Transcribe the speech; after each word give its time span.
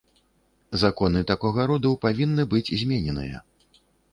Законы 0.83 1.21
такога 1.31 1.67
роду 1.73 1.91
павінны 2.07 2.43
быць 2.55 2.73
змененыя. 2.85 3.37